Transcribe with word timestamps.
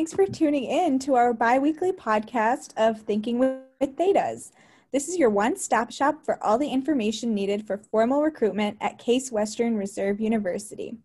thanks 0.00 0.14
for 0.14 0.24
tuning 0.24 0.64
in 0.64 0.98
to 0.98 1.14
our 1.14 1.34
bi 1.34 1.58
weekly 1.58 1.92
podcast 1.92 2.72
of 2.78 3.02
Thinking 3.02 3.38
with 3.38 3.58
Thetas. 3.82 4.50
This 4.92 5.10
is 5.10 5.18
your 5.18 5.28
one 5.28 5.56
stop 5.56 5.92
shop 5.92 6.24
for 6.24 6.42
all 6.42 6.56
the 6.56 6.70
information 6.70 7.34
needed 7.34 7.66
for 7.66 7.76
formal 7.76 8.22
recruitment 8.22 8.78
at 8.80 8.96
Case 8.96 9.30
Western 9.30 9.76
Reserve 9.76 10.18
University. 10.18 10.96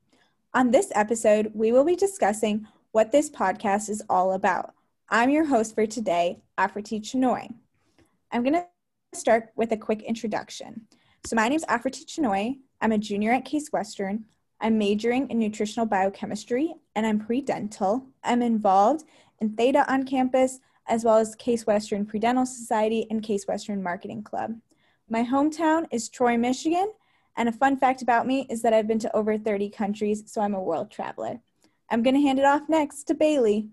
On 0.54 0.72
this 0.72 0.94
episode, 0.96 1.52
we 1.54 1.74
will 1.74 1.84
be 1.84 1.98
discussing 1.98 2.68
what 2.94 3.12
this 3.12 3.30
podcast 3.30 3.90
is 3.90 4.02
all 4.10 4.32
about. 4.32 4.74
I'm 5.10 5.30
your 5.30 5.44
host 5.44 5.76
for 5.76 5.86
today, 5.86 6.40
Afriti 6.58 7.02
Chinoy. 7.02 7.54
I'm 8.32 8.44
going 8.44 8.54
to 8.54 8.66
start 9.14 9.50
with 9.58 9.74
a 9.74 9.78
quick 9.78 10.04
introduction. 10.04 10.88
So, 11.26 11.36
my 11.36 11.50
name 11.50 11.58
is 11.58 11.66
Afriti 11.66 12.06
Chinoy. 12.06 12.60
I'm 12.80 12.94
a 12.94 12.98
junior 12.98 13.34
at 13.34 13.44
Case 13.44 13.74
Western. 13.74 14.24
I'm 14.62 14.78
majoring 14.78 15.30
in 15.30 15.40
nutritional 15.40 15.86
biochemistry 15.86 16.74
and 16.96 17.06
I'm 17.06 17.20
pre 17.20 17.42
dental. 17.42 18.06
I'm 18.24 18.42
involved 18.42 19.06
in 19.40 19.56
Theta 19.56 19.92
on 19.92 20.06
campus 20.06 20.60
as 20.88 21.04
well 21.04 21.18
as 21.18 21.36
Case 21.36 21.66
Western 21.66 22.06
Pre-Dental 22.06 22.46
Society 22.46 23.08
and 23.10 23.24
Case 23.24 23.48
Western 23.48 23.82
Marketing 23.82 24.22
Club. 24.22 24.56
My 25.10 25.24
hometown 25.24 25.86
is 25.92 26.10
Troy, 26.10 26.38
Michigan, 26.38 26.92
and 27.38 27.50
a 27.50 27.52
fun 27.52 27.78
fact 27.78 28.02
about 28.02 28.28
me 28.28 28.46
is 28.50 28.62
that 28.62 28.74
I've 28.74 28.88
been 28.88 29.00
to 29.00 29.16
over 29.16 29.38
30 29.38 29.70
countries, 29.70 30.24
so 30.28 30.42
I'm 30.42 30.54
a 30.54 30.62
world 30.62 30.92
traveler. 30.92 31.40
I'm 31.90 32.04
going 32.04 32.16
to 32.16 32.22
hand 32.22 32.40
it 32.40 32.46
off 32.46 32.70
next 32.70 33.04
to 33.06 33.14
Bailey. 33.14 33.70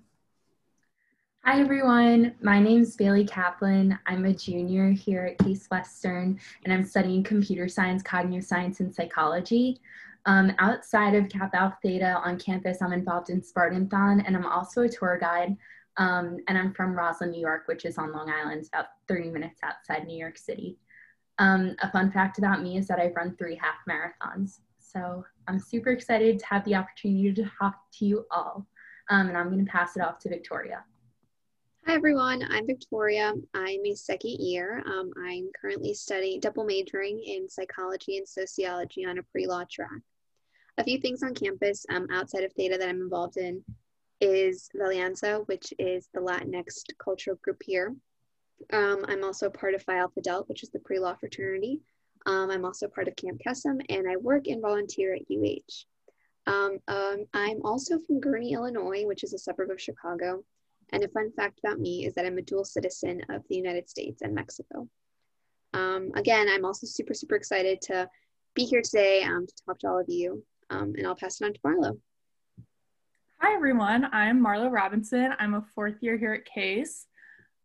Hi 1.45 1.61
everyone, 1.61 2.35
my 2.41 2.61
name 2.61 2.83
is 2.83 2.95
Bailey 2.95 3.25
Kaplan. 3.25 3.99
I'm 4.07 4.25
a 4.27 4.33
junior 4.33 4.91
here 4.91 5.25
at 5.25 5.45
Case 5.45 5.67
Western 5.73 6.39
and 6.65 6.73
I'm 6.73 6.85
studying 6.85 7.25
computer 7.25 7.67
science, 7.67 8.01
cognitive 8.01 8.45
science, 8.45 8.78
and 8.78 8.95
psychology. 8.95 9.81
Um, 10.27 10.53
outside 10.59 11.15
of 11.15 11.28
Kappa 11.28 11.56
Alpha 11.56 11.78
Theta 11.83 12.20
on 12.25 12.39
campus, 12.39 12.81
I'm 12.81 12.92
involved 12.92 13.31
in 13.31 13.41
Spartathon 13.41 14.23
and 14.25 14.37
I'm 14.37 14.47
also 14.47 14.83
a 14.83 14.89
tour 14.89 15.19
guide. 15.20 15.56
Um, 15.97 16.39
and 16.48 16.56
I'm 16.56 16.73
from 16.73 16.95
Roslyn, 16.95 17.33
New 17.33 17.41
York, 17.41 17.65
which 17.67 17.84
is 17.84 17.98
on 17.98 18.12
Long 18.12 18.31
Island, 18.31 18.67
about 18.73 18.87
30 19.09 19.31
minutes 19.31 19.61
outside 19.62 20.06
New 20.06 20.17
York 20.17 20.39
City. 20.39 20.78
Um, 21.39 21.77
a 21.83 21.91
fun 21.91 22.11
fact 22.11 22.39
about 22.39 22.62
me 22.62 22.78
is 22.78 22.87
that 22.89 22.98
I've 22.98 23.17
run 23.17 23.37
three 23.37 23.56
half 23.56 23.77
marathons. 23.89 24.61
So 24.78 25.25
I'm 25.48 25.59
super 25.59 25.91
excited 25.91 26.39
to 26.39 26.47
have 26.47 26.65
the 26.65 26.77
opportunity 26.77 27.33
to 27.33 27.50
talk 27.59 27.75
to 27.98 28.06
you 28.06 28.27
all. 28.31 28.67
Um, 29.11 29.28
and 29.28 29.37
I'm 29.37 29.50
going 29.50 29.65
to 29.65 29.70
pass 29.70 29.97
it 29.97 30.03
off 30.03 30.19
to 30.20 30.28
Victoria. 30.28 30.84
Hi 31.87 31.95
everyone, 31.95 32.47
I'm 32.48 32.65
Victoria. 32.65 33.34
I'm 33.55 33.84
a 33.84 33.95
second 33.97 34.39
year. 34.39 34.84
Um, 34.87 35.11
I'm 35.20 35.50
currently 35.61 35.95
studying 35.95 36.39
double 36.39 36.65
majoring 36.65 37.20
in 37.20 37.48
psychology 37.48 38.19
and 38.19 38.28
sociology 38.28 39.05
on 39.05 39.19
a 39.19 39.23
pre-law 39.25 39.65
track. 39.69 40.00
A 40.78 40.84
few 40.84 40.98
things 40.98 41.23
on 41.23 41.34
campus 41.34 41.84
um, 41.91 42.06
outside 42.11 42.45
of 42.45 42.53
Theta 42.55 42.78
that 42.78 42.89
I'm 42.89 43.03
involved 43.03 43.37
in 43.37 43.62
is 44.20 44.70
Valianza, 44.75 45.47
which 45.47 45.75
is 45.78 46.09
the 46.15 46.20
Latinx 46.20 46.84
cultural 46.98 47.39
group 47.42 47.61
here. 47.65 47.95
Um, 48.73 49.05
I'm 49.06 49.23
also 49.23 49.50
part 49.50 49.75
of 49.75 49.83
Phi 49.83 49.98
Alpha 49.98 50.20
Delta, 50.23 50.47
which 50.47 50.62
is 50.62 50.70
the 50.70 50.78
pre-law 50.78 51.15
fraternity. 51.15 51.81
Um, 52.25 52.50
I'm 52.50 52.65
also 52.65 52.89
part 52.89 53.09
of 53.09 53.17
Camp 53.17 53.41
Kesem, 53.47 53.84
and 53.91 54.09
I 54.09 54.17
work 54.17 54.47
and 54.47 54.62
volunteer 54.62 55.15
at 55.15 55.23
UH. 55.31 55.84
Um, 56.47 56.78
I'm 57.34 57.61
also 57.65 57.98
from 57.98 58.20
Gurnee, 58.20 58.53
Illinois, 58.53 59.05
which 59.05 59.25
is 59.25 59.34
a 59.34 59.39
suburb 59.39 59.70
of 59.70 59.81
Chicago. 59.81 60.43
And 60.93 61.05
a 61.05 61.09
fun 61.09 61.33
fact 61.33 61.59
about 61.59 61.81
me 61.81 62.06
is 62.06 62.15
that 62.15 62.25
I'm 62.25 62.39
a 62.39 62.43
dual 62.43 62.65
citizen 62.65 63.23
of 63.28 63.43
the 63.48 63.56
United 63.56 63.89
States 63.89 64.23
and 64.23 64.34
Mexico. 64.34 64.89
Um, 65.75 66.12
again, 66.15 66.48
I'm 66.50 66.65
also 66.65 66.87
super, 66.87 67.15
super 67.15 67.34
excited 67.34 67.81
to 67.83 68.09
be 68.55 68.65
here 68.65 68.83
today 68.83 69.23
um, 69.23 69.47
to 69.47 69.55
talk 69.67 69.78
to 69.81 69.89
all 69.89 69.98
of 69.98 70.09
you. 70.09 70.45
And 70.73 71.06
I'll 71.06 71.15
pass 71.15 71.41
it 71.41 71.44
on 71.44 71.53
to 71.53 71.60
Marlo. 71.60 71.99
Hi 73.43 73.55
everyone, 73.55 74.06
I'm 74.10 74.43
Marlo 74.43 74.72
Robinson. 74.72 75.34
I'm 75.38 75.53
a 75.55 75.65
fourth 75.75 75.97
year 76.00 76.16
here 76.16 76.33
at 76.33 76.47
Case. 76.47 77.06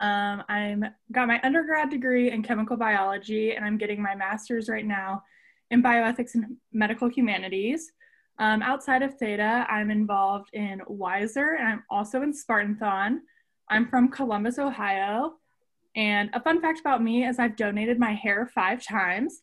Um, 0.02 0.44
I'm 0.50 0.84
got 1.14 1.30
my 1.30 1.40
undergrad 1.42 1.90
degree 1.90 2.32
in 2.32 2.44
chemical 2.44 2.76
biology, 2.76 3.56
and 3.56 3.64
I'm 3.64 3.78
getting 3.78 4.02
my 4.02 4.14
master's 4.14 4.68
right 4.68 4.86
now 4.86 5.24
in 5.72 5.82
bioethics 5.82 6.36
and 6.36 6.58
medical 6.74 7.08
humanities. 7.08 7.94
Um, 8.40 8.62
outside 8.62 9.02
of 9.04 9.16
Theta, 9.16 9.66
I'm 9.70 9.90
involved 9.90 10.50
in 10.52 10.82
Wiser, 10.88 11.56
and 11.58 11.68
I'm 11.68 11.84
also 11.90 12.24
in 12.24 12.34
Spartathon. 12.34 13.20
I'm 13.70 13.88
from 13.88 14.10
Columbus, 14.10 14.60
Ohio. 14.60 15.36
And 15.96 16.30
a 16.34 16.42
fun 16.42 16.62
fact 16.62 16.82
about 16.82 17.02
me 17.02 17.26
is 17.26 17.40
I've 17.40 17.56
donated 17.56 18.00
my 18.00 18.12
hair 18.12 18.52
five 18.54 18.84
times. 18.84 19.42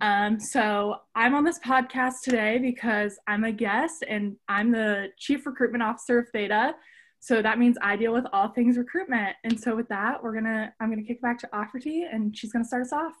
Um, 0.00 0.40
so 0.40 0.96
I'm 1.14 1.34
on 1.34 1.44
this 1.44 1.58
podcast 1.60 2.22
today 2.24 2.58
because 2.58 3.18
I'm 3.26 3.44
a 3.44 3.52
guest 3.52 4.04
and 4.08 4.36
I'm 4.48 4.72
the 4.72 5.08
chief 5.16 5.46
recruitment 5.46 5.82
officer 5.82 6.18
of 6.18 6.28
Theta. 6.30 6.74
So 7.20 7.40
that 7.40 7.58
means 7.58 7.76
I 7.80 7.96
deal 7.96 8.12
with 8.12 8.24
all 8.32 8.48
things 8.48 8.76
recruitment. 8.76 9.36
And 9.44 9.60
so 9.60 9.76
with 9.76 9.88
that, 9.88 10.22
we're 10.22 10.34
gonna 10.34 10.72
I'm 10.80 10.90
gonna 10.90 11.04
kick 11.04 11.22
back 11.22 11.38
to 11.40 11.48
Afriti 11.54 12.02
and 12.12 12.36
she's 12.36 12.52
gonna 12.52 12.64
start 12.64 12.82
us 12.82 12.92
off. 12.92 13.14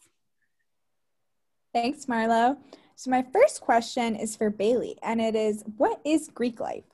Thanks, 1.72 2.06
Marlo. 2.06 2.56
So 2.96 3.10
my 3.10 3.24
first 3.32 3.60
question 3.60 4.16
is 4.16 4.36
for 4.36 4.50
Bailey, 4.50 4.98
and 5.02 5.20
it 5.20 5.34
is 5.34 5.64
what 5.76 6.00
is 6.04 6.28
Greek 6.28 6.60
life? 6.60 6.84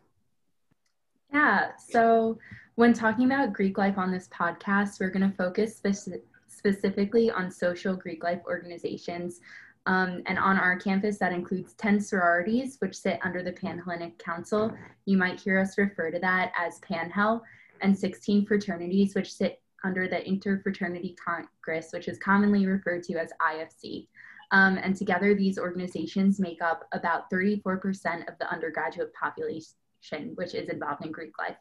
Yeah, 1.33 1.73
so 1.77 2.39
when 2.77 2.93
talking 2.93 3.27
about 3.27 3.53
Greek 3.53 3.77
life 3.77 3.99
on 3.99 4.13
this 4.13 4.29
podcast, 4.29 5.01
we're 5.01 5.11
going 5.11 5.29
to 5.29 5.37
focus 5.37 5.81
speci- 5.83 6.23
specifically 6.47 7.31
on 7.31 7.51
social 7.51 7.95
Greek 7.95 8.23
life 8.23 8.41
organizations 8.47 9.41
um, 9.87 10.23
and 10.27 10.39
on 10.39 10.59
our 10.59 10.79
campus, 10.79 11.19
that 11.19 11.33
includes 11.33 11.75
10 11.75 12.01
sororities, 12.01 12.77
which 12.81 12.97
sit 12.97 13.19
under 13.23 13.43
the 13.43 13.53
Panhellenic 13.53 14.19
Council. 14.19 14.73
You 15.07 15.17
might 15.17 15.41
hear 15.41 15.59
us 15.59 15.79
refer 15.79 16.11
to 16.11 16.19
that 16.19 16.53
as 16.59 16.81
Panhell, 16.81 17.41
and 17.81 17.97
16 17.97 18.47
fraternities, 18.47 19.15
which 19.15 19.33
sit 19.33 19.63
under 19.85 20.09
the 20.09 20.17
Interfraternity 20.17 21.15
Congress, 21.17 21.91
which 21.93 22.09
is 22.09 22.19
commonly 22.19 22.67
referred 22.67 23.03
to 23.05 23.15
as 23.19 23.31
IFC. 23.41 24.09
Um, 24.51 24.79
and 24.79 24.97
together, 24.97 25.35
these 25.35 25.59
organizations 25.59 26.41
make 26.41 26.63
up 26.63 26.89
about 26.93 27.31
34% 27.31 28.29
of 28.29 28.39
the 28.39 28.51
undergraduate 28.51 29.13
population, 29.15 30.33
which 30.35 30.55
is 30.55 30.69
involved 30.69 31.05
in 31.05 31.13
Greek 31.13 31.39
life. 31.39 31.57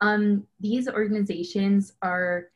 Um, 0.00 0.46
these 0.60 0.88
organizations 0.88 1.92
are 2.02 2.48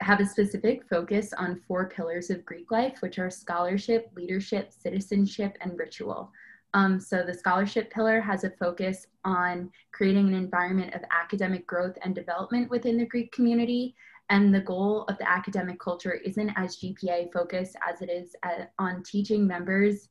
have 0.00 0.20
a 0.20 0.26
specific 0.26 0.88
focus 0.88 1.32
on 1.34 1.60
four 1.68 1.88
pillars 1.88 2.30
of 2.30 2.44
Greek 2.44 2.70
life, 2.70 2.98
which 3.00 3.18
are 3.18 3.30
scholarship, 3.30 4.10
leadership, 4.14 4.72
citizenship, 4.72 5.56
and 5.60 5.78
ritual. 5.78 6.32
Um, 6.72 7.00
so 7.00 7.22
the 7.22 7.34
scholarship 7.34 7.90
pillar 7.92 8.20
has 8.20 8.44
a 8.44 8.50
focus 8.50 9.06
on 9.24 9.70
creating 9.92 10.28
an 10.28 10.34
environment 10.34 10.94
of 10.94 11.02
academic 11.10 11.66
growth 11.66 11.98
and 12.02 12.14
development 12.14 12.70
within 12.70 12.96
the 12.96 13.06
Greek 13.06 13.32
community. 13.32 13.94
And 14.30 14.54
the 14.54 14.60
goal 14.60 15.04
of 15.08 15.18
the 15.18 15.28
academic 15.28 15.80
culture 15.80 16.12
isn't 16.12 16.50
as 16.56 16.76
GPA 16.76 17.32
focused 17.32 17.76
as 17.86 18.00
it 18.00 18.08
is 18.08 18.36
at, 18.44 18.60
uh, 18.60 18.64
on 18.78 19.02
teaching 19.02 19.46
members 19.46 20.08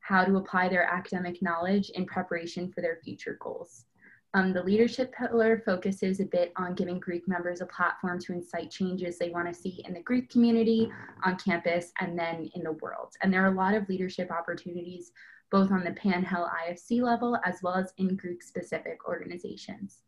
how 0.00 0.24
to 0.24 0.36
apply 0.36 0.68
their 0.68 0.84
academic 0.84 1.40
knowledge 1.42 1.90
in 1.90 2.04
preparation 2.04 2.70
for 2.70 2.82
their 2.82 2.98
future 3.02 3.38
goals. 3.40 3.86
Um, 4.34 4.54
the 4.54 4.62
leadership 4.62 5.14
pillar 5.14 5.62
focuses 5.64 6.20
a 6.20 6.24
bit 6.24 6.52
on 6.56 6.74
giving 6.74 6.98
Greek 6.98 7.28
members 7.28 7.60
a 7.60 7.66
platform 7.66 8.18
to 8.20 8.32
incite 8.32 8.70
changes 8.70 9.18
they 9.18 9.28
want 9.28 9.46
to 9.46 9.54
see 9.54 9.84
in 9.86 9.92
the 9.92 10.00
Greek 10.00 10.30
community, 10.30 10.90
on 11.22 11.36
campus, 11.36 11.92
and 12.00 12.18
then 12.18 12.50
in 12.54 12.62
the 12.62 12.72
world. 12.72 13.12
And 13.22 13.32
there 13.32 13.44
are 13.44 13.52
a 13.52 13.56
lot 13.56 13.74
of 13.74 13.88
leadership 13.90 14.30
opportunities 14.30 15.12
both 15.50 15.70
on 15.70 15.84
the 15.84 15.90
Panhell 15.90 16.48
IFC 16.66 17.02
level 17.02 17.38
as 17.44 17.56
well 17.62 17.74
as 17.74 17.92
in 17.98 18.16
Greek 18.16 18.42
specific 18.42 19.06
organizations. 19.06 19.98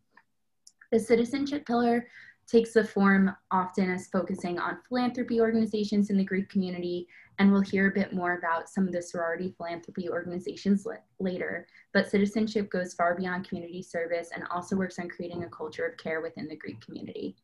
The 0.90 0.98
citizenship 0.98 1.66
pillar 1.66 2.06
takes 2.46 2.72
the 2.72 2.84
form 2.84 3.34
often 3.50 3.90
as 3.90 4.08
focusing 4.08 4.58
on 4.58 4.78
philanthropy 4.88 5.40
organizations 5.40 6.10
in 6.10 6.16
the 6.16 6.24
Greek 6.24 6.48
community 6.48 7.08
and 7.38 7.50
we'll 7.50 7.62
hear 7.62 7.88
a 7.88 7.94
bit 7.94 8.12
more 8.12 8.34
about 8.38 8.68
some 8.68 8.86
of 8.86 8.92
the 8.92 9.02
sorority 9.02 9.52
philanthropy 9.56 10.08
organizations 10.08 10.86
later. 11.18 11.66
But 11.92 12.08
citizenship 12.08 12.70
goes 12.70 12.94
far 12.94 13.16
beyond 13.16 13.48
community 13.48 13.82
service 13.82 14.30
and 14.34 14.44
also 14.50 14.76
works 14.76 14.98
on 14.98 15.08
creating 15.08 15.42
a 15.42 15.48
culture 15.48 15.86
of 15.86 15.96
care 15.96 16.20
within 16.20 16.46
the 16.46 16.56
Greek 16.56 16.80
community. 16.80 17.36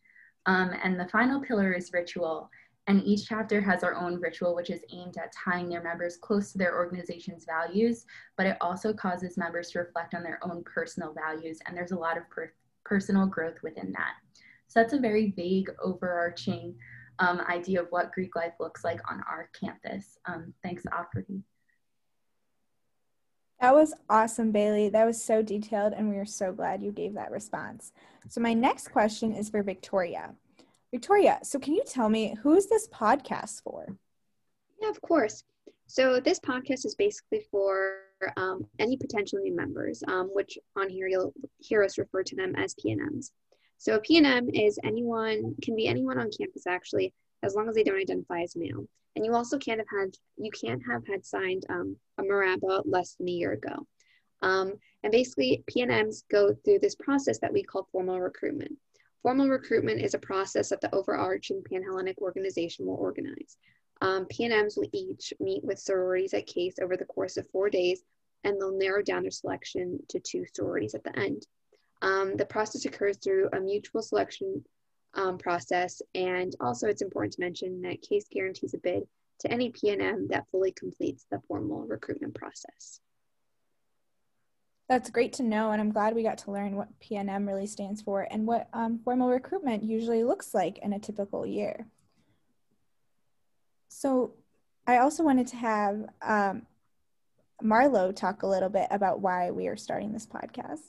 Um, 0.47 0.71
and 0.83 0.99
the 0.99 1.09
final 1.09 1.41
pillar 1.41 1.73
is 1.73 1.93
ritual. 1.93 2.51
And 2.87 3.05
each 3.05 3.29
chapter 3.29 3.61
has 3.61 3.85
our 3.85 3.95
own 3.95 4.21
ritual, 4.21 4.55
which 4.55 4.71
is 4.71 4.81
aimed 4.93 5.17
at 5.17 5.33
tying 5.33 5.69
their 5.69 5.83
members 5.83 6.17
close 6.17 6.53
to 6.53 6.59
their 6.59 6.77
organization's 6.77 7.45
values, 7.45 8.07
but 8.37 8.47
it 8.47 8.57
also 8.61 8.93
causes 8.93 9.37
members 9.37 9.71
to 9.71 9.81
reflect 9.81 10.15
on 10.15 10.23
their 10.23 10.41
own 10.43 10.65
personal 10.65 11.13
values. 11.13 11.59
And 11.67 11.77
there's 11.77 11.93
a 11.93 11.99
lot 11.99 12.17
of 12.17 12.29
per 12.31 12.53
personal 12.85 13.27
growth 13.27 13.63
within 13.63 13.93
that. 13.93 14.15
So 14.71 14.79
that's 14.79 14.93
a 14.93 15.01
very 15.01 15.33
vague, 15.33 15.69
overarching 15.83 16.77
um, 17.19 17.41
idea 17.41 17.83
of 17.83 17.89
what 17.91 18.13
Greek 18.13 18.37
life 18.37 18.53
looks 18.61 18.85
like 18.85 19.01
on 19.11 19.21
our 19.29 19.51
campus. 19.61 20.17
Um, 20.27 20.55
thanks, 20.63 20.85
Afriti. 20.85 21.43
That 23.61 23.75
was 23.75 23.93
awesome, 24.09 24.53
Bailey. 24.53 24.89
That 24.89 25.05
was 25.05 25.23
so 25.23 25.43
detailed, 25.43 25.93
and 25.93 26.09
we 26.09 26.19
are 26.19 26.25
so 26.25 26.53
glad 26.53 26.85
you 26.85 26.93
gave 26.93 27.15
that 27.15 27.33
response. 27.33 27.93
So, 28.29 28.41
my 28.41 28.55
next 28.55 28.93
question 28.93 29.35
is 29.35 29.51
for 29.51 29.65
Victoria. 29.65 30.37
Victoria, 30.93 31.41
so 31.43 31.59
can 31.59 31.75
you 31.75 31.83
tell 31.85 32.09
me 32.09 32.37
who 32.41 32.55
is 32.55 32.69
this 32.69 32.87
podcast 32.87 33.65
for? 33.65 33.89
Yeah, 34.81 34.89
of 34.89 35.01
course. 35.03 35.43
So, 35.89 36.21
this 36.21 36.39
podcast 36.39 36.87
is 36.87 36.95
basically 36.95 37.45
for 37.51 37.97
um, 38.37 38.65
any 38.79 38.97
potential 38.97 39.41
new 39.41 39.55
members, 39.55 40.05
um, 40.07 40.31
which 40.33 40.57
on 40.77 40.89
here 40.89 41.09
you'll 41.09 41.35
hear 41.59 41.83
us 41.83 41.99
refer 41.99 42.23
to 42.23 42.37
them 42.37 42.55
as 42.55 42.77
PNMs. 42.77 43.33
So 43.81 43.95
a 43.95 44.01
PNM 44.01 44.51
is 44.53 44.79
anyone, 44.85 45.55
can 45.63 45.75
be 45.75 45.89
anyone 45.89 46.19
on 46.19 46.31
campus 46.31 46.67
actually, 46.67 47.15
as 47.43 47.55
long 47.55 47.67
as 47.67 47.75
they 47.75 47.83
don't 47.83 47.99
identify 47.99 48.43
as 48.43 48.55
male. 48.55 48.85
And 49.17 49.25
you 49.25 49.35
also 49.35 49.57
can't 49.57 49.81
have 49.81 49.89
had, 49.89 50.15
you 50.37 50.51
can't 50.51 50.83
have 50.87 51.07
had 51.07 51.25
signed 51.25 51.65
um, 51.71 51.97
a 52.19 52.23
MRABA 52.23 52.83
less 52.85 53.15
than 53.15 53.29
a 53.29 53.33
year 53.33 53.53
ago. 53.53 53.87
Um, 54.43 54.75
and 55.03 55.11
basically, 55.11 55.65
PNMs 55.71 56.25
go 56.31 56.55
through 56.63 56.81
this 56.81 56.95
process 56.95 57.39
that 57.39 57.55
we 57.55 57.63
call 57.63 57.89
formal 57.91 58.21
recruitment. 58.21 58.77
Formal 59.23 59.49
recruitment 59.49 60.03
is 60.03 60.13
a 60.13 60.19
process 60.19 60.69
that 60.69 60.83
the 60.83 60.95
overarching 60.95 61.63
Panhellenic 61.63 62.19
organization 62.19 62.85
will 62.85 62.97
organize. 62.97 63.57
Um, 64.03 64.27
PNMs 64.27 64.77
will 64.77 64.91
each 64.93 65.33
meet 65.41 65.65
with 65.65 65.79
sororities 65.79 66.35
at 66.35 66.47
CASE 66.47 66.75
over 66.83 66.99
the 66.99 67.07
course 67.07 67.39
of 67.39 67.49
four 67.49 67.71
days, 67.71 68.03
and 68.45 68.61
they'll 68.61 68.77
narrow 68.77 69.01
down 69.01 69.23
their 69.23 69.31
selection 69.31 70.01
to 70.11 70.21
two 70.21 70.45
sororities 70.53 70.95
at 70.95 71.03
the 71.03 71.19
end. 71.19 71.47
Um, 72.03 72.37
the 72.37 72.47
process 72.47 72.85
occurs 72.85 73.19
through 73.19 73.49
a 73.53 73.61
mutual 73.61 74.03
selection 74.03 74.65
um, 75.15 75.39
process, 75.39 76.01
and 76.15 76.55
also 76.61 76.87
it's 76.87 77.03
important 77.03 77.35
to 77.35 77.41
mention 77.41 77.83
that 77.83 78.03
CASE 78.03 78.27
guarantees 78.31 78.75
a 78.75 78.79
bid 78.79 79.03
to 79.41 79.51
any 79.51 79.71
PNM 79.71 80.29
that 80.29 80.47
fully 80.51 80.73
completes 80.73 81.27
the 81.31 81.41
formal 81.49 81.87
recruitment 81.87 82.35
process. 82.35 83.01
That's 84.89 85.11
great 85.11 85.35
to 85.35 85.43
know, 85.43 85.71
and 85.71 85.81
I'm 85.81 85.93
glad 85.93 86.15
we 86.15 86.23
got 86.23 86.39
to 86.39 86.51
learn 86.51 86.75
what 86.75 86.89
PNM 87.01 87.47
really 87.47 87.67
stands 87.67 88.03
for 88.03 88.27
and 88.31 88.47
what 88.47 88.69
um, 88.73 88.99
formal 89.05 89.29
recruitment 89.29 89.85
usually 89.85 90.25
looks 90.25 90.53
like 90.53 90.79
in 90.79 90.93
a 90.93 90.99
typical 90.99 91.47
year. 91.47 91.87
So, 93.89 94.35
I 94.87 94.99
also 94.99 95.23
wanted 95.23 95.47
to 95.49 95.57
have 95.57 96.07
um, 96.23 96.67
Marlo 97.63 98.15
talk 98.15 98.43
a 98.43 98.47
little 98.47 98.69
bit 98.69 98.89
about 98.91 99.21
why 99.21 99.51
we 99.51 99.69
are 99.69 99.77
starting 99.77 100.13
this 100.13 100.27
podcast. 100.27 100.81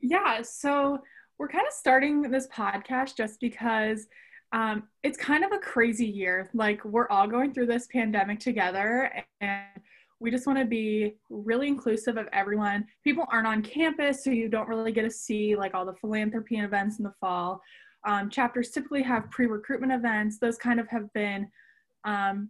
Yeah, 0.00 0.42
so 0.42 0.98
we're 1.38 1.48
kind 1.48 1.66
of 1.66 1.72
starting 1.72 2.22
this 2.22 2.48
podcast 2.48 3.16
just 3.16 3.40
because 3.40 4.06
um, 4.52 4.84
it's 5.02 5.18
kind 5.18 5.44
of 5.44 5.52
a 5.52 5.58
crazy 5.58 6.06
year. 6.06 6.48
Like, 6.54 6.84
we're 6.84 7.08
all 7.08 7.26
going 7.26 7.52
through 7.52 7.66
this 7.66 7.86
pandemic 7.92 8.40
together, 8.40 9.12
and 9.40 9.62
we 10.20 10.30
just 10.30 10.46
want 10.46 10.58
to 10.58 10.64
be 10.64 11.14
really 11.30 11.68
inclusive 11.68 12.16
of 12.16 12.26
everyone. 12.32 12.86
People 13.04 13.24
aren't 13.30 13.46
on 13.46 13.62
campus, 13.62 14.24
so 14.24 14.30
you 14.30 14.48
don't 14.48 14.68
really 14.68 14.92
get 14.92 15.02
to 15.02 15.10
see 15.10 15.54
like 15.54 15.74
all 15.74 15.84
the 15.84 15.94
philanthropy 15.94 16.56
and 16.56 16.64
events 16.64 16.98
in 16.98 17.04
the 17.04 17.14
fall. 17.20 17.60
Um, 18.06 18.30
chapters 18.30 18.70
typically 18.70 19.02
have 19.02 19.30
pre-recruitment 19.30 19.92
events. 19.92 20.38
Those 20.38 20.56
kind 20.56 20.80
of 20.80 20.88
have 20.88 21.12
been 21.12 21.48
um, 22.04 22.48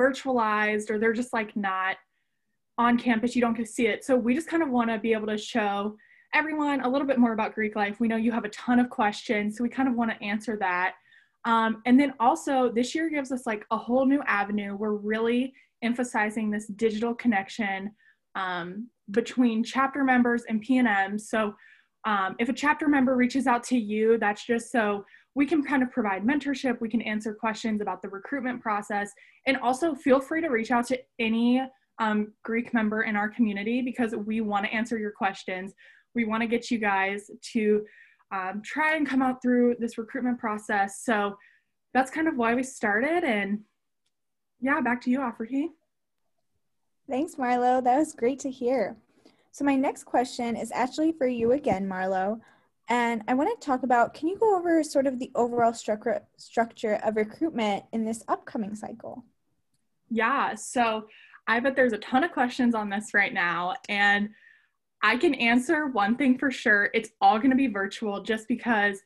virtualized, 0.00 0.90
or 0.90 0.98
they're 0.98 1.12
just 1.12 1.32
like 1.32 1.54
not 1.56 1.96
on 2.76 2.98
campus. 2.98 3.36
You 3.36 3.42
don't 3.42 3.54
get 3.54 3.66
to 3.66 3.72
see 3.72 3.86
it. 3.86 4.04
So 4.04 4.16
we 4.16 4.34
just 4.34 4.48
kind 4.48 4.62
of 4.62 4.70
want 4.70 4.90
to 4.90 4.98
be 4.98 5.12
able 5.12 5.28
to 5.28 5.38
show 5.38 5.96
everyone 6.34 6.80
a 6.80 6.88
little 6.88 7.06
bit 7.06 7.18
more 7.18 7.32
about 7.32 7.54
Greek 7.54 7.76
life. 7.76 8.00
We 8.00 8.08
know 8.08 8.16
you 8.16 8.32
have 8.32 8.44
a 8.44 8.50
ton 8.50 8.80
of 8.80 8.90
questions, 8.90 9.56
so 9.56 9.62
we 9.62 9.70
kind 9.70 9.88
of 9.88 9.94
want 9.94 10.10
to 10.10 10.22
answer 10.22 10.56
that. 10.58 10.94
Um, 11.44 11.82
and 11.86 11.98
then 11.98 12.14
also, 12.20 12.70
this 12.70 12.94
year 12.94 13.08
gives 13.08 13.30
us 13.30 13.46
like 13.46 13.64
a 13.70 13.76
whole 13.76 14.06
new 14.06 14.22
avenue. 14.26 14.76
We're 14.76 14.94
really 14.94 15.52
emphasizing 15.82 16.50
this 16.50 16.66
digital 16.66 17.14
connection 17.14 17.92
um, 18.34 18.88
between 19.10 19.62
chapter 19.62 20.02
members 20.02 20.44
and 20.48 20.64
PNM. 20.64 21.20
So 21.20 21.54
um, 22.04 22.36
if 22.38 22.48
a 22.48 22.52
chapter 22.52 22.88
member 22.88 23.16
reaches 23.16 23.46
out 23.46 23.62
to 23.64 23.78
you, 23.78 24.18
that's 24.18 24.44
just 24.44 24.72
so 24.72 25.04
we 25.34 25.46
can 25.46 25.62
kind 25.62 25.82
of 25.82 25.90
provide 25.90 26.24
mentorship, 26.24 26.80
we 26.80 26.88
can 26.88 27.02
answer 27.02 27.34
questions 27.34 27.80
about 27.80 28.02
the 28.02 28.08
recruitment 28.08 28.60
process, 28.62 29.10
and 29.46 29.56
also 29.58 29.94
feel 29.94 30.20
free 30.20 30.40
to 30.40 30.48
reach 30.48 30.70
out 30.70 30.86
to 30.86 30.98
any 31.18 31.62
um, 31.98 32.32
Greek 32.42 32.72
member 32.72 33.02
in 33.02 33.16
our 33.16 33.28
community 33.28 33.82
because 33.82 34.14
we 34.14 34.40
want 34.40 34.64
to 34.64 34.72
answer 34.72 34.98
your 34.98 35.10
questions. 35.12 35.72
We 36.14 36.24
want 36.24 36.42
to 36.42 36.46
get 36.46 36.70
you 36.70 36.78
guys 36.78 37.30
to 37.52 37.84
um, 38.32 38.62
try 38.64 38.96
and 38.96 39.06
come 39.06 39.22
out 39.22 39.42
through 39.42 39.76
this 39.78 39.98
recruitment 39.98 40.38
process. 40.38 41.02
So 41.04 41.36
that's 41.92 42.10
kind 42.10 42.28
of 42.28 42.36
why 42.36 42.54
we 42.54 42.62
started. 42.62 43.24
And 43.24 43.60
yeah, 44.60 44.80
back 44.80 45.00
to 45.02 45.10
you, 45.10 45.20
Afriti. 45.20 45.68
Thanks, 47.08 47.34
Marlo. 47.34 47.82
That 47.84 47.98
was 47.98 48.12
great 48.12 48.38
to 48.40 48.50
hear. 48.50 48.96
So 49.52 49.64
my 49.64 49.76
next 49.76 50.04
question 50.04 50.56
is 50.56 50.72
actually 50.72 51.12
for 51.12 51.26
you 51.26 51.52
again, 51.52 51.86
Marlo. 51.86 52.40
And 52.88 53.22
I 53.28 53.34
want 53.34 53.48
to 53.48 53.64
talk 53.66 53.82
about, 53.82 54.12
can 54.12 54.28
you 54.28 54.36
go 54.36 54.56
over 54.56 54.82
sort 54.82 55.06
of 55.06 55.18
the 55.18 55.30
overall 55.34 55.72
structure, 55.72 56.20
structure 56.36 57.00
of 57.04 57.16
recruitment 57.16 57.84
in 57.92 58.04
this 58.04 58.24
upcoming 58.28 58.74
cycle? 58.74 59.24
Yeah, 60.10 60.54
so 60.54 61.06
I 61.46 61.60
bet 61.60 61.76
there's 61.76 61.92
a 61.92 61.98
ton 61.98 62.24
of 62.24 62.32
questions 62.32 62.74
on 62.74 62.90
this 62.90 63.14
right 63.14 63.32
now. 63.32 63.74
And 63.88 64.30
I 65.04 65.18
can 65.18 65.34
answer 65.34 65.88
one 65.88 66.16
thing 66.16 66.38
for 66.38 66.50
sure. 66.50 66.88
It's 66.94 67.10
all 67.20 67.36
going 67.36 67.50
to 67.50 67.56
be 67.56 67.66
virtual 67.66 68.22
just 68.22 68.48
because 68.48 69.02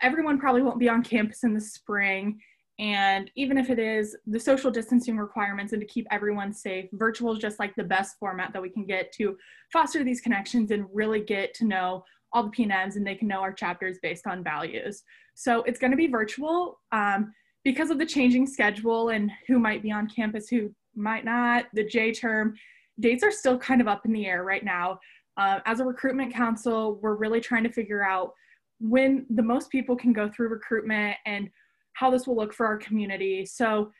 everyone 0.00 0.38
probably 0.38 0.62
won't 0.62 0.78
be 0.78 0.88
on 0.88 1.02
campus 1.02 1.42
in 1.42 1.52
the 1.52 1.60
spring. 1.60 2.40
And 2.78 3.28
even 3.34 3.58
if 3.58 3.68
it 3.68 3.80
is 3.80 4.16
the 4.28 4.38
social 4.38 4.70
distancing 4.70 5.16
requirements 5.16 5.72
and 5.72 5.82
to 5.82 5.88
keep 5.88 6.06
everyone 6.12 6.52
safe, 6.52 6.88
virtual 6.92 7.32
is 7.32 7.40
just 7.40 7.58
like 7.58 7.74
the 7.74 7.82
best 7.82 8.16
format 8.20 8.52
that 8.52 8.62
we 8.62 8.70
can 8.70 8.86
get 8.86 9.10
to 9.14 9.36
foster 9.72 10.04
these 10.04 10.20
connections 10.20 10.70
and 10.70 10.86
really 10.92 11.20
get 11.20 11.52
to 11.54 11.64
know 11.64 12.04
all 12.32 12.44
the 12.44 12.50
PNMs 12.50 12.94
and 12.94 13.04
they 13.04 13.16
can 13.16 13.26
know 13.26 13.40
our 13.40 13.52
chapters 13.52 13.98
based 14.00 14.28
on 14.28 14.44
values. 14.44 15.02
So 15.34 15.64
it's 15.64 15.80
going 15.80 15.90
to 15.90 15.96
be 15.96 16.06
virtual 16.06 16.78
um, 16.92 17.34
because 17.64 17.90
of 17.90 17.98
the 17.98 18.06
changing 18.06 18.46
schedule 18.46 19.08
and 19.08 19.32
who 19.48 19.58
might 19.58 19.82
be 19.82 19.90
on 19.90 20.08
campus, 20.08 20.48
who 20.48 20.72
might 20.94 21.24
not. 21.24 21.66
The 21.74 21.84
J 21.84 22.12
term 22.12 22.54
dates 23.00 23.24
are 23.24 23.32
still 23.32 23.58
kind 23.58 23.80
of 23.80 23.88
up 23.88 24.06
in 24.06 24.12
the 24.12 24.26
air 24.26 24.44
right 24.44 24.64
now. 24.64 25.00
Uh, 25.36 25.60
as 25.66 25.80
a 25.80 25.84
recruitment 25.84 26.32
council, 26.32 26.98
we're 27.02 27.16
really 27.16 27.40
trying 27.40 27.64
to 27.64 27.72
figure 27.72 28.04
out 28.04 28.32
when 28.80 29.26
the 29.30 29.42
most 29.42 29.70
people 29.70 29.96
can 29.96 30.12
go 30.12 30.28
through 30.28 30.48
recruitment 30.48 31.16
and 31.26 31.50
how 31.94 32.10
this 32.10 32.26
will 32.26 32.36
look 32.36 32.52
for 32.52 32.66
our 32.66 32.76
community. 32.76 33.44
So 33.46 33.92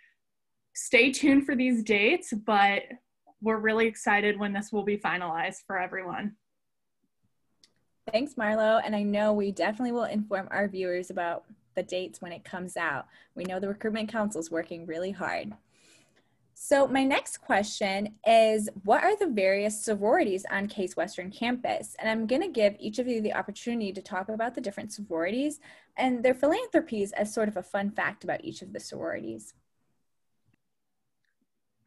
stay 0.75 1.13
tuned 1.13 1.47
for 1.47 1.55
these 1.57 1.83
dates, 1.83 2.33
but 2.47 2.83
we're 3.41 3.59
really 3.59 3.87
excited 3.87 4.39
when 4.39 4.53
this 4.53 4.73
will 4.73 4.85
be 4.85 4.99
finalized 4.99 5.65
for 5.67 5.79
everyone. 5.79 6.37
Thanks, 8.13 8.35
Marlo. 8.35 8.81
And 8.85 8.95
I 8.95 9.03
know 9.03 9.33
we 9.33 9.51
definitely 9.51 9.93
will 9.93 10.05
inform 10.05 10.49
our 10.51 10.69
viewers 10.69 11.11
about 11.11 11.45
the 11.75 11.83
dates 11.83 12.21
when 12.21 12.33
it 12.33 12.45
comes 12.45 12.77
out. 12.77 13.07
We 13.35 13.45
know 13.45 13.59
the 13.59 13.69
Recruitment 13.69 14.11
Council 14.11 14.41
is 14.41 14.51
working 14.51 14.87
really 14.87 15.11
hard. 15.11 15.53
So 16.55 16.87
my 16.87 17.03
next 17.03 17.39
question 17.39 18.15
is, 18.27 18.71
what 18.85 19.03
are 19.03 19.17
the 19.17 19.27
various 19.27 19.85
sororities 19.85 20.47
on 20.51 20.69
Case 20.69 20.97
Western 20.97 21.31
campus? 21.31 21.97
And 21.99 22.09
I'm 22.09 22.27
gonna 22.27 22.49
give 22.49 22.77
each 22.79 23.01
of 23.01 23.09
you 23.09 23.21
the 23.21 23.35
opportunity 23.35 23.93
to 23.93 24.01
talk 24.01 24.29
about 24.29 24.55
the 24.55 24.61
different 24.61 24.93
sororities 24.93 25.59
and 25.97 26.25
their 26.25 26.35
philanthropies 26.35 27.13
as 27.13 27.35
sort 27.35 27.49
of 27.49 27.57
a 27.57 27.63
fun 27.63 27.91
fact 27.91 28.23
about 28.23 28.45
each 28.45 28.63
of 28.63 28.73
the 28.73 28.81
sororities. 28.81 29.53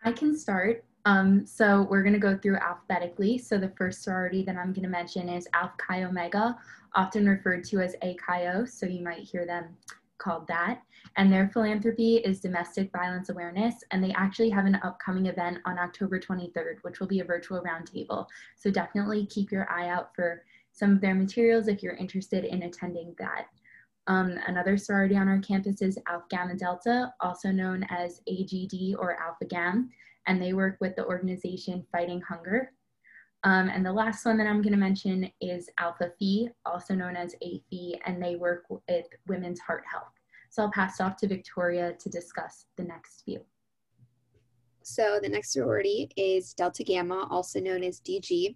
I 0.03 0.11
can 0.11 0.37
start. 0.37 0.83
Um, 1.05 1.45
so 1.45 1.87
we're 1.89 2.03
gonna 2.03 2.19
go 2.19 2.37
through 2.37 2.57
alphabetically. 2.57 3.37
So 3.37 3.57
the 3.57 3.69
first 3.77 4.03
sorority 4.03 4.43
that 4.43 4.57
I'm 4.57 4.73
gonna 4.73 4.89
mention 4.89 5.29
is 5.29 5.47
Alpha 5.53 5.75
Chi 5.77 6.03
Omega, 6.03 6.57
often 6.93 7.27
referred 7.27 7.63
to 7.65 7.79
as 7.79 7.95
A 8.01 8.15
Chi 8.15 8.47
O, 8.47 8.65
so 8.65 8.85
you 8.85 9.01
might 9.01 9.19
hear 9.19 9.45
them 9.45 9.77
called 10.17 10.47
that. 10.47 10.81
And 11.15 11.31
their 11.31 11.49
philanthropy 11.49 12.17
is 12.17 12.39
domestic 12.39 12.91
violence 12.91 13.29
awareness. 13.29 13.75
And 13.91 14.03
they 14.03 14.13
actually 14.13 14.49
have 14.49 14.65
an 14.65 14.79
upcoming 14.83 15.27
event 15.27 15.59
on 15.65 15.79
October 15.79 16.19
23rd, 16.19 16.77
which 16.81 16.99
will 16.99 17.07
be 17.07 17.19
a 17.19 17.25
virtual 17.25 17.61
roundtable. 17.61 18.27
So 18.55 18.69
definitely 18.69 19.25
keep 19.25 19.51
your 19.51 19.69
eye 19.71 19.89
out 19.89 20.15
for 20.15 20.43
some 20.71 20.91
of 20.91 21.01
their 21.01 21.15
materials 21.15 21.67
if 21.67 21.81
you're 21.81 21.95
interested 21.95 22.45
in 22.45 22.63
attending 22.63 23.15
that. 23.17 23.47
Um, 24.07 24.39
another 24.47 24.77
sorority 24.77 25.17
on 25.17 25.27
our 25.27 25.39
campus 25.39 25.81
is 25.81 25.99
Alpha 26.07 26.25
Gamma 26.29 26.55
Delta, 26.55 27.13
also 27.19 27.51
known 27.51 27.83
as 27.89 28.21
AGD 28.29 28.95
or 28.97 29.19
Alpha 29.21 29.45
Gam, 29.45 29.89
and 30.27 30.41
they 30.41 30.53
work 30.53 30.77
with 30.79 30.95
the 30.95 31.05
organization 31.05 31.85
Fighting 31.91 32.21
Hunger. 32.21 32.71
Um, 33.43 33.69
and 33.69 33.85
the 33.85 33.93
last 33.93 34.25
one 34.25 34.37
that 34.37 34.47
I'm 34.47 34.61
going 34.61 34.73
to 34.73 34.79
mention 34.79 35.29
is 35.39 35.69
Alpha 35.77 36.11
Phi, 36.19 36.49
also 36.65 36.95
known 36.95 37.15
as 37.15 37.35
A 37.43 37.61
Phi, 37.69 37.99
and 38.05 38.21
they 38.21 38.35
work 38.35 38.65
with 38.69 39.05
women's 39.27 39.59
heart 39.59 39.83
health. 39.89 40.11
So 40.49 40.63
I'll 40.63 40.71
pass 40.71 40.99
off 40.99 41.17
to 41.17 41.27
Victoria 41.27 41.93
to 41.99 42.09
discuss 42.09 42.65
the 42.77 42.83
next 42.83 43.21
few. 43.23 43.41
So 44.81 45.19
the 45.21 45.29
next 45.29 45.51
sorority 45.51 46.09
is 46.15 46.53
Delta 46.53 46.83
Gamma, 46.83 47.27
also 47.29 47.59
known 47.59 47.83
as 47.83 47.99
DG. 47.99 48.55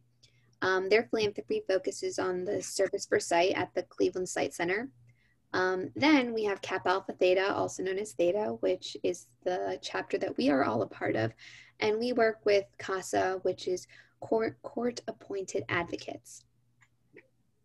Um, 0.61 0.89
their 0.89 1.03
philanthropy 1.03 1.61
focuses 1.67 2.19
on 2.19 2.45
the 2.45 2.61
Service 2.61 3.05
for 3.05 3.19
Sight 3.19 3.53
at 3.55 3.73
the 3.75 3.83
Cleveland 3.83 4.29
Sight 4.29 4.53
Center. 4.53 4.89
Um, 5.53 5.89
then 5.95 6.33
we 6.33 6.45
have 6.45 6.61
Kappa 6.61 6.89
Alpha 6.89 7.13
Theta, 7.13 7.53
also 7.53 7.83
known 7.83 7.97
as 7.97 8.13
Theta, 8.13 8.57
which 8.61 8.95
is 9.03 9.27
the 9.43 9.77
chapter 9.81 10.17
that 10.19 10.38
we 10.38 10.50
are 10.50 10.63
all 10.63 10.81
a 10.81 10.88
part 10.88 11.15
of. 11.15 11.33
And 11.81 12.00
we 12.00 12.13
work 12.13 12.39
with 12.45 12.65
CASA, 12.77 13.39
which 13.41 13.67
is 13.67 13.85
court, 14.21 14.61
court 14.61 15.01
appointed 15.07 15.63
advocates. 15.69 16.45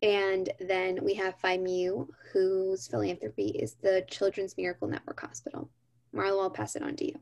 And 0.02 0.50
then 0.60 0.98
we 1.02 1.14
have 1.14 1.38
Phi 1.40 1.56
Mu, 1.56 2.06
whose 2.32 2.86
philanthropy 2.88 3.48
is 3.48 3.74
the 3.74 4.04
Children's 4.10 4.56
Miracle 4.56 4.88
Network 4.88 5.20
Hospital. 5.20 5.70
Marlo, 6.14 6.42
I'll 6.42 6.50
pass 6.50 6.76
it 6.76 6.82
on 6.82 6.96
to 6.96 7.06
you. 7.06 7.18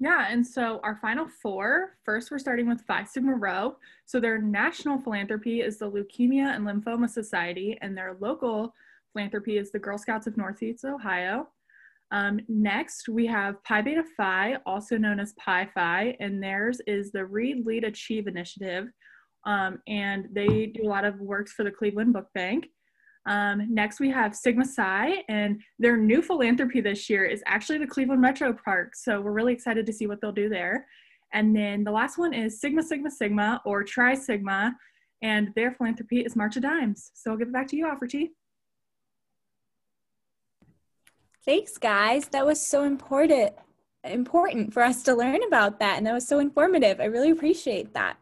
Yeah, 0.00 0.26
and 0.30 0.46
so 0.46 0.80
our 0.84 0.96
final 0.96 1.26
four 1.26 1.96
first, 2.04 2.30
we're 2.30 2.38
starting 2.38 2.68
with 2.68 2.82
Phi 2.82 3.04
Sigma 3.04 3.34
Rho. 3.34 3.76
So 4.06 4.20
their 4.20 4.40
national 4.40 5.00
philanthropy 5.00 5.60
is 5.60 5.78
the 5.78 5.90
Leukemia 5.90 6.54
and 6.54 6.64
Lymphoma 6.64 7.10
Society, 7.10 7.76
and 7.80 7.96
their 7.96 8.16
local 8.20 8.74
philanthropy 9.12 9.58
is 9.58 9.70
the 9.72 9.78
Girl 9.78 9.98
Scouts 9.98 10.28
of 10.28 10.36
Northeast 10.36 10.84
Ohio. 10.84 11.48
Um, 12.10 12.40
next, 12.48 13.08
we 13.08 13.26
have 13.26 13.62
Pi 13.64 13.82
Beta 13.82 14.04
Phi, 14.16 14.56
also 14.64 14.96
known 14.96 15.20
as 15.20 15.34
Pi 15.34 15.68
Phi, 15.74 16.16
and 16.20 16.42
theirs 16.42 16.80
is 16.86 17.12
the 17.12 17.24
Read, 17.24 17.66
Lead, 17.66 17.84
Achieve 17.84 18.26
initiative. 18.26 18.88
Um, 19.46 19.80
and 19.86 20.26
they 20.32 20.66
do 20.66 20.82
a 20.84 20.88
lot 20.88 21.04
of 21.04 21.20
works 21.20 21.52
for 21.52 21.64
the 21.64 21.70
Cleveland 21.70 22.12
Book 22.12 22.26
Bank. 22.34 22.66
Um, 23.26 23.66
next, 23.68 24.00
we 24.00 24.10
have 24.10 24.34
Sigma 24.34 24.64
Psi, 24.64 25.22
and 25.28 25.60
their 25.78 25.98
new 25.98 26.22
philanthropy 26.22 26.80
this 26.80 27.10
year 27.10 27.26
is 27.26 27.42
actually 27.46 27.78
the 27.78 27.86
Cleveland 27.86 28.22
Metro 28.22 28.54
Park. 28.54 28.94
So 28.94 29.20
we're 29.20 29.32
really 29.32 29.52
excited 29.52 29.84
to 29.86 29.92
see 29.92 30.06
what 30.06 30.20
they'll 30.20 30.32
do 30.32 30.48
there. 30.48 30.86
And 31.34 31.54
then 31.54 31.84
the 31.84 31.90
last 31.90 32.16
one 32.16 32.32
is 32.32 32.58
Sigma 32.58 32.82
Sigma 32.82 33.10
Sigma 33.10 33.60
or 33.66 33.84
Tri 33.84 34.14
Sigma, 34.14 34.74
and 35.22 35.50
their 35.56 35.72
philanthropy 35.72 36.20
is 36.20 36.36
March 36.36 36.56
of 36.56 36.62
Dimes. 36.62 37.10
So 37.14 37.30
I'll 37.30 37.36
give 37.36 37.48
it 37.48 37.52
back 37.52 37.68
to 37.68 37.76
you, 37.76 37.86
Afriti. 37.86 38.30
Thanks, 41.48 41.78
guys. 41.78 42.28
That 42.28 42.44
was 42.44 42.60
so 42.60 42.84
important 42.84 43.54
important 44.04 44.74
for 44.74 44.82
us 44.82 45.02
to 45.04 45.14
learn 45.14 45.42
about 45.44 45.78
that, 45.78 45.96
and 45.96 46.06
that 46.06 46.12
was 46.12 46.28
so 46.28 46.40
informative. 46.40 47.00
I 47.00 47.06
really 47.06 47.30
appreciate 47.30 47.94
that. 47.94 48.18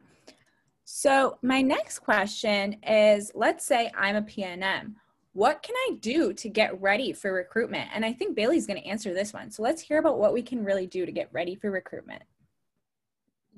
So, 0.85 1.37
my 1.43 1.61
next 1.61 1.99
question 1.99 2.77
is 2.87 3.33
let's 3.35 3.67
say 3.67 3.91
I'm 3.99 4.15
a 4.15 4.23
PNM. 4.23 4.95
What 5.33 5.65
can 5.65 5.75
I 5.75 5.97
do 6.01 6.35
to 6.35 6.49
get 6.49 6.81
ready 6.81 7.13
for 7.13 7.33
recruitment? 7.33 7.91
And 7.93 8.05
I 8.05 8.13
think 8.13 8.37
Bailey's 8.37 8.65
going 8.65 8.81
to 8.81 8.89
answer 8.89 9.13
this 9.13 9.33
one. 9.33 9.51
So, 9.51 9.61
let's 9.61 9.83
hear 9.83 9.99
about 9.99 10.21
what 10.21 10.33
we 10.33 10.41
can 10.41 10.65
really 10.65 10.87
do 10.87 11.05
to 11.05 11.11
get 11.11 11.29
ready 11.33 11.57
for 11.57 11.73
recruitment. 11.73 12.23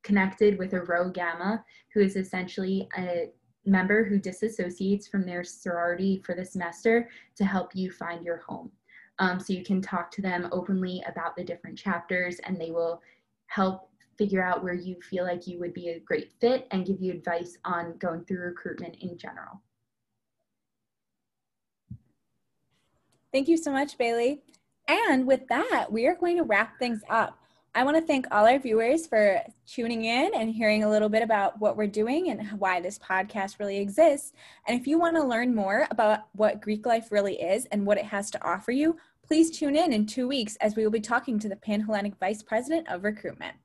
connected 0.02 0.58
with 0.58 0.74
a 0.74 0.82
Rho 0.82 1.10
Gamma, 1.10 1.64
who 1.92 2.00
is 2.00 2.16
essentially 2.16 2.88
a 2.98 3.30
member 3.64 4.04
who 4.04 4.20
disassociates 4.20 5.08
from 5.08 5.24
their 5.24 5.42
sorority 5.42 6.22
for 6.24 6.34
the 6.34 6.44
semester 6.44 7.08
to 7.36 7.44
help 7.44 7.74
you 7.74 7.90
find 7.90 8.24
your 8.24 8.38
home. 8.38 8.70
Um, 9.18 9.40
so 9.40 9.52
you 9.52 9.64
can 9.64 9.80
talk 9.80 10.10
to 10.12 10.22
them 10.22 10.48
openly 10.52 11.02
about 11.08 11.36
the 11.36 11.44
different 11.44 11.78
chapters 11.78 12.40
and 12.40 12.60
they 12.60 12.72
will 12.72 13.00
help 13.46 13.88
figure 14.18 14.42
out 14.42 14.62
where 14.62 14.74
you 14.74 14.96
feel 15.08 15.24
like 15.24 15.46
you 15.46 15.58
would 15.58 15.72
be 15.72 15.88
a 15.90 16.00
great 16.00 16.32
fit 16.40 16.66
and 16.70 16.86
give 16.86 17.00
you 17.00 17.12
advice 17.12 17.56
on 17.64 17.96
going 17.98 18.24
through 18.24 18.40
recruitment 18.40 18.96
in 19.00 19.16
general. 19.16 19.62
Thank 23.34 23.48
you 23.48 23.56
so 23.56 23.72
much, 23.72 23.98
Bailey. 23.98 24.42
And 24.86 25.26
with 25.26 25.48
that, 25.48 25.88
we 25.90 26.06
are 26.06 26.14
going 26.14 26.36
to 26.36 26.44
wrap 26.44 26.78
things 26.78 27.02
up. 27.10 27.36
I 27.74 27.82
want 27.82 27.96
to 27.96 28.00
thank 28.00 28.26
all 28.30 28.46
our 28.46 28.60
viewers 28.60 29.08
for 29.08 29.42
tuning 29.66 30.04
in 30.04 30.30
and 30.36 30.48
hearing 30.48 30.84
a 30.84 30.88
little 30.88 31.08
bit 31.08 31.20
about 31.20 31.60
what 31.60 31.76
we're 31.76 31.88
doing 31.88 32.30
and 32.30 32.46
why 32.60 32.80
this 32.80 32.96
podcast 32.96 33.58
really 33.58 33.78
exists. 33.78 34.34
And 34.68 34.80
if 34.80 34.86
you 34.86 35.00
want 35.00 35.16
to 35.16 35.24
learn 35.24 35.52
more 35.52 35.88
about 35.90 36.28
what 36.36 36.60
Greek 36.60 36.86
life 36.86 37.10
really 37.10 37.34
is 37.42 37.64
and 37.72 37.84
what 37.84 37.98
it 37.98 38.04
has 38.04 38.30
to 38.30 38.44
offer 38.46 38.70
you, 38.70 38.96
please 39.26 39.50
tune 39.50 39.74
in 39.74 39.92
in 39.92 40.06
two 40.06 40.28
weeks 40.28 40.54
as 40.60 40.76
we 40.76 40.84
will 40.84 40.92
be 40.92 41.00
talking 41.00 41.40
to 41.40 41.48
the 41.48 41.56
Panhellenic 41.56 42.16
Vice 42.20 42.40
President 42.40 42.86
of 42.88 43.02
Recruitment. 43.02 43.56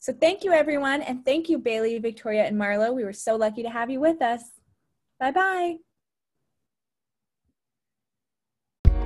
So 0.00 0.12
thank 0.12 0.42
you, 0.42 0.50
everyone. 0.50 1.00
And 1.00 1.24
thank 1.24 1.48
you, 1.48 1.58
Bailey, 1.58 1.96
Victoria, 2.00 2.42
and 2.42 2.60
Marlo. 2.60 2.92
We 2.92 3.04
were 3.04 3.12
so 3.12 3.36
lucky 3.36 3.62
to 3.62 3.70
have 3.70 3.88
you 3.88 4.00
with 4.00 4.20
us. 4.20 4.42
Bye 5.20 5.30
bye. 5.30 5.76